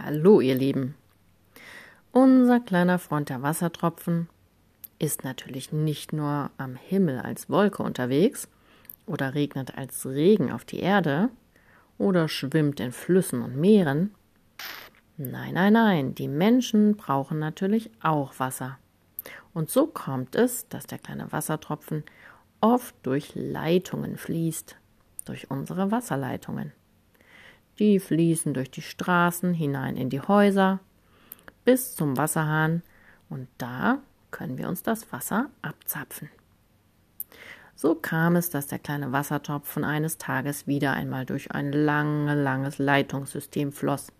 [0.00, 0.94] Hallo, ihr Lieben.
[2.12, 4.28] Unser kleiner Freund der Wassertropfen
[5.00, 8.48] ist natürlich nicht nur am Himmel als Wolke unterwegs
[9.06, 11.30] oder regnet als Regen auf die Erde
[11.98, 14.14] oder schwimmt in Flüssen und Meeren.
[15.16, 18.78] Nein, nein, nein, die Menschen brauchen natürlich auch Wasser.
[19.52, 22.04] Und so kommt es, dass der kleine Wassertropfen
[22.60, 24.76] oft durch Leitungen fließt,
[25.24, 26.72] durch unsere Wasserleitungen.
[27.78, 30.80] Die fließen durch die Straßen hinein in die Häuser
[31.64, 32.82] bis zum Wasserhahn
[33.28, 33.98] und da
[34.30, 36.28] können wir uns das Wasser abzapfen.
[37.76, 42.78] So kam es, dass der kleine Wassertropfen eines Tages wieder einmal durch ein langes, langes
[42.78, 44.12] Leitungssystem floss.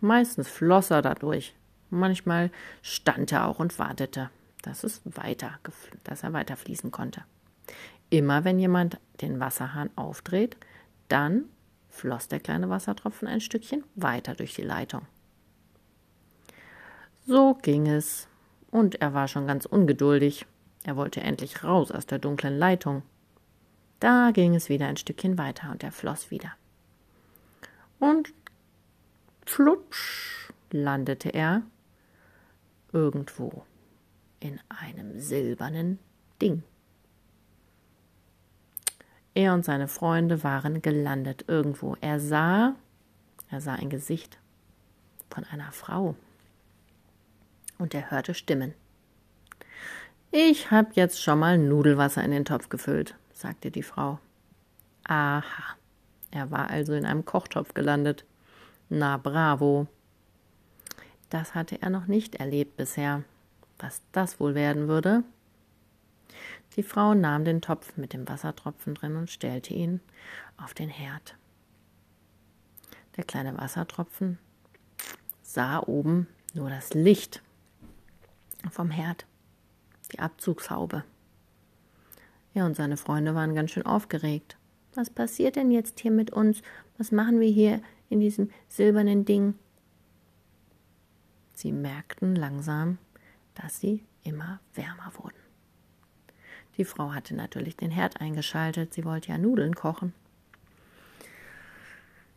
[0.00, 1.56] Meistens floss er dadurch,
[1.90, 4.30] manchmal stand er auch und wartete,
[4.62, 5.58] dass, es weiter,
[6.04, 7.24] dass er weiter fließen konnte.
[8.10, 10.56] Immer wenn jemand den Wasserhahn aufdreht,
[11.08, 11.46] dann
[11.92, 15.06] floss der kleine Wassertropfen ein Stückchen weiter durch die Leitung.
[17.26, 18.26] So ging es,
[18.70, 20.46] und er war schon ganz ungeduldig.
[20.82, 23.02] Er wollte endlich raus aus der dunklen Leitung.
[24.00, 26.52] Da ging es wieder ein Stückchen weiter und er floss wieder.
[28.00, 28.32] Und
[29.46, 31.62] flutsch landete er
[32.92, 33.64] irgendwo
[34.40, 36.00] in einem silbernen
[36.40, 36.64] Ding.
[39.34, 41.96] Er und seine Freunde waren gelandet irgendwo.
[42.00, 42.74] Er sah,
[43.50, 44.38] er sah ein Gesicht
[45.30, 46.14] von einer Frau.
[47.78, 48.74] Und er hörte Stimmen.
[50.30, 54.18] Ich hab jetzt schon mal Nudelwasser in den Topf gefüllt, sagte die Frau.
[55.04, 55.76] Aha,
[56.30, 58.24] er war also in einem Kochtopf gelandet.
[58.88, 59.86] Na bravo.
[61.30, 63.24] Das hatte er noch nicht erlebt bisher.
[63.78, 65.24] Was das wohl werden würde,
[66.76, 70.00] die Frau nahm den Topf mit dem Wassertropfen drin und stellte ihn
[70.56, 71.36] auf den Herd.
[73.16, 74.38] Der kleine Wassertropfen
[75.42, 77.42] sah oben nur das Licht
[78.70, 79.26] vom Herd,
[80.12, 81.04] die Abzugshaube.
[82.54, 84.56] Er und seine Freunde waren ganz schön aufgeregt.
[84.94, 86.62] Was passiert denn jetzt hier mit uns?
[86.98, 87.80] Was machen wir hier
[88.10, 89.54] in diesem silbernen Ding?
[91.54, 92.98] Sie merkten langsam,
[93.54, 95.41] dass sie immer wärmer wurden.
[96.76, 100.14] Die Frau hatte natürlich den Herd eingeschaltet, sie wollte ja Nudeln kochen.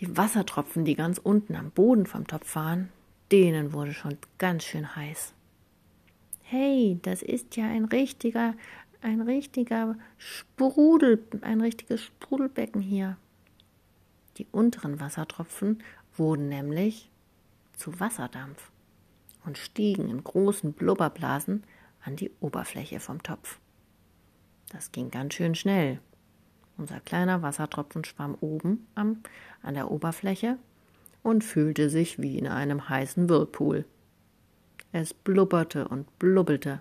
[0.00, 2.90] Die Wassertropfen, die ganz unten am Boden vom Topf waren,
[3.32, 5.32] denen wurde schon ganz schön heiß.
[6.42, 8.54] Hey, das ist ja ein richtiger,
[9.02, 13.16] ein richtiger Sprudel, ein richtiges Sprudelbecken hier.
[14.36, 15.82] Die unteren Wassertropfen
[16.16, 17.10] wurden nämlich
[17.76, 18.70] zu Wasserdampf
[19.44, 21.64] und stiegen in großen Blubberblasen
[22.04, 23.58] an die Oberfläche vom Topf.
[24.70, 26.00] Das ging ganz schön schnell.
[26.76, 29.22] Unser kleiner Wassertropfen schwamm oben am,
[29.62, 30.58] an der Oberfläche
[31.22, 33.84] und fühlte sich wie in einem heißen Whirlpool.
[34.92, 36.80] Es blubberte und blubbelte.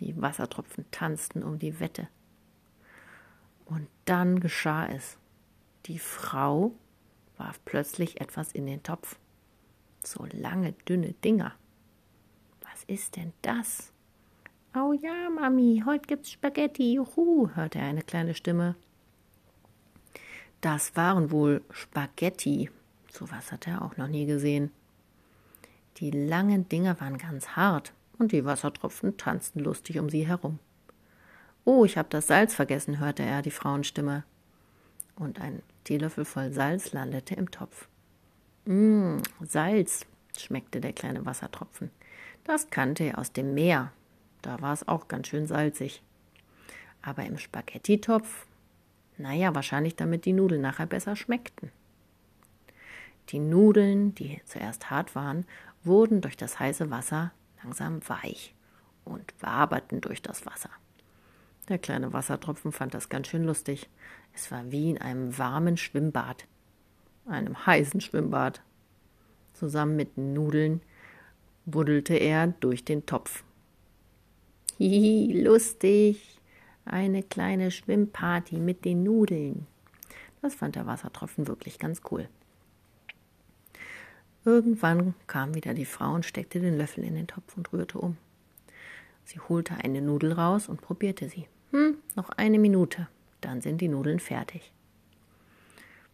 [0.00, 2.08] Die Wassertropfen tanzten um die Wette.
[3.66, 5.16] Und dann geschah es.
[5.86, 6.72] Die Frau
[7.36, 9.18] warf plötzlich etwas in den Topf.
[10.02, 11.54] So lange, dünne Dinger.
[12.62, 13.89] Was ist denn das?
[14.72, 18.76] Oh ja, Mami, heute gibt's Spaghetti, juhu, hörte er eine kleine Stimme.
[20.60, 22.70] Das waren wohl Spaghetti.
[23.10, 24.70] So was hat er auch noch nie gesehen.
[25.96, 30.60] Die langen Dinger waren ganz hart und die Wassertropfen tanzten lustig um sie herum.
[31.64, 34.22] Oh, ich hab das Salz vergessen, hörte er die Frauenstimme.
[35.16, 37.88] Und ein Teelöffel voll Salz landete im Topf.
[38.66, 40.06] Mmm, Salz,
[40.38, 41.90] schmeckte der kleine Wassertropfen.
[42.44, 43.90] Das kannte er aus dem Meer.
[44.42, 46.02] Da war es auch ganz schön salzig.
[47.02, 48.46] Aber im Spaghetti-Topf,
[49.16, 51.70] naja, wahrscheinlich damit die Nudeln nachher besser schmeckten.
[53.30, 55.46] Die Nudeln, die zuerst hart waren,
[55.84, 58.54] wurden durch das heiße Wasser langsam weich
[59.04, 60.70] und waberten durch das Wasser.
[61.68, 63.88] Der kleine Wassertropfen fand das ganz schön lustig.
[64.34, 66.46] Es war wie in einem warmen Schwimmbad,
[67.26, 68.62] einem heißen Schwimmbad.
[69.52, 70.80] Zusammen mit Nudeln
[71.66, 73.44] buddelte er durch den Topf.
[75.34, 76.40] Lustig.
[76.86, 79.66] Eine kleine Schwimmparty mit den Nudeln.
[80.40, 82.28] Das fand der Wassertropfen wirklich ganz cool.
[84.46, 88.16] Irgendwann kam wieder die Frau und steckte den Löffel in den Topf und rührte um.
[89.24, 91.46] Sie holte eine Nudel raus und probierte sie.
[91.72, 93.06] Hm, noch eine Minute,
[93.42, 94.72] dann sind die Nudeln fertig.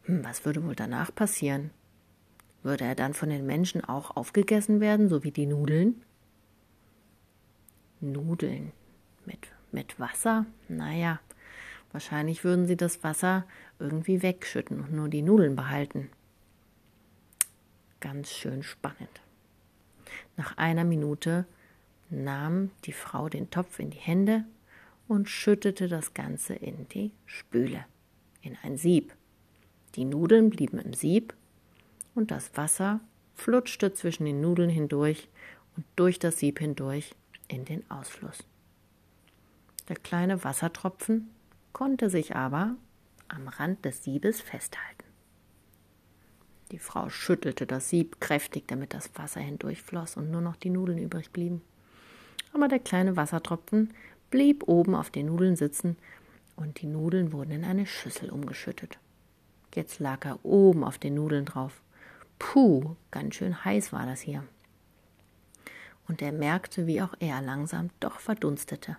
[0.03, 1.71] Hm, was würde wohl danach passieren?
[2.65, 6.03] Würde er dann von den Menschen auch aufgegessen werden, so wie die Nudeln?
[8.01, 8.73] Nudeln
[9.25, 10.47] mit, mit Wasser?
[10.69, 11.21] Naja,
[11.93, 13.45] wahrscheinlich würden sie das Wasser
[13.79, 16.11] irgendwie wegschütten und nur die Nudeln behalten.
[18.01, 19.21] ganz schön spannend.
[20.37, 21.47] Nach einer Minute
[22.11, 24.45] nahm die Frau den Topf in die Hände
[25.09, 27.85] und schüttete das Ganze in die Spüle,
[28.43, 29.15] in ein Sieb.
[29.95, 31.35] Die Nudeln blieben im Sieb
[32.15, 33.01] und das Wasser
[33.35, 35.29] flutschte zwischen den Nudeln hindurch
[35.77, 37.15] und durch das Sieb hindurch
[37.49, 38.45] in den Ausfluss.
[39.89, 41.31] Der kleine Wassertropfen
[41.73, 42.75] konnte sich aber
[43.29, 45.05] am Rand des Siebes festhalten.
[46.73, 50.99] Die Frau schüttelte das Sieb kräftig, damit das Wasser hindurchfloss und nur noch die Nudeln
[50.99, 51.63] übrig blieben.
[52.53, 53.95] Aber der kleine Wassertropfen
[54.31, 55.97] blieb oben auf den Nudeln sitzen
[56.57, 58.99] und die Nudeln wurden in eine Schüssel umgeschüttet.
[59.75, 61.81] Jetzt lag er oben auf den Nudeln drauf.
[62.39, 64.43] Puh, ganz schön heiß war das hier.
[66.09, 68.97] Und er merkte, wie auch er langsam doch verdunstete.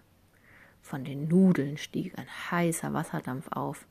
[0.81, 3.85] Von den Nudeln stieg ein heißer Wasserdampf auf.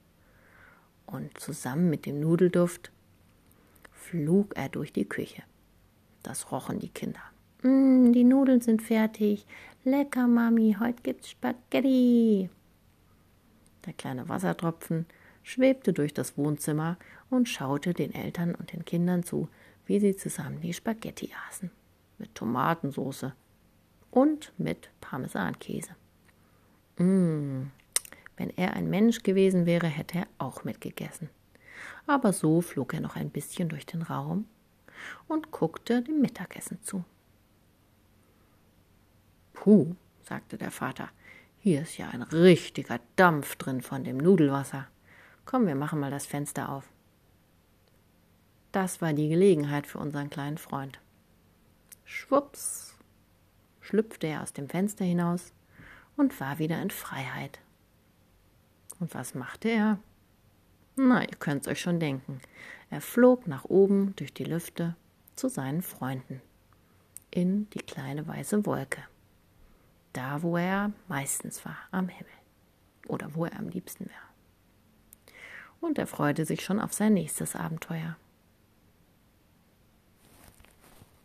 [1.07, 2.91] Und zusammen mit dem Nudelduft
[3.93, 5.43] flog er durch die Küche.
[6.23, 7.21] Das rochen die Kinder.
[7.63, 9.47] Mm, die Nudeln sind fertig.
[9.85, 12.51] Lecker, Mami, heute gibt's Spaghetti.
[13.85, 15.07] Der kleine Wassertropfen
[15.43, 16.97] schwebte durch das Wohnzimmer
[17.31, 19.49] und schaute den Eltern und den Kindern zu,
[19.87, 21.71] wie sie zusammen die Spaghetti aßen.
[22.19, 23.35] Mit Tomatensoße
[24.11, 25.91] und mit Parmesankäse.
[26.97, 27.67] Mmh.
[28.37, 31.31] Wenn er ein Mensch gewesen wäre, hätte er auch mitgegessen.
[32.07, 34.47] Aber so flog er noch ein bisschen durch den Raum
[35.29, 37.05] und guckte dem Mittagessen zu.
[39.53, 41.11] Puh, sagte der Vater,
[41.59, 44.87] hier ist ja ein richtiger Dampf drin von dem Nudelwasser.
[45.45, 46.89] Komm, wir machen mal das Fenster auf.
[48.73, 51.01] Das war die Gelegenheit für unseren kleinen Freund.
[52.07, 52.97] Schwups
[53.81, 55.53] schlüpfte er aus dem Fenster hinaus
[56.17, 57.59] und war wieder in Freiheit.
[59.01, 59.99] Und was machte er?
[60.95, 62.41] Na, ihr könnt's euch schon denken.
[62.91, 64.95] Er flog nach oben durch die Lüfte
[65.35, 66.41] zu seinen Freunden.
[67.33, 69.03] In die kleine weiße Wolke.
[70.13, 72.33] Da, wo er meistens war, am Himmel.
[73.09, 75.37] Oder wo er am liebsten wäre.
[75.81, 78.17] Und er freute sich schon auf sein nächstes Abenteuer.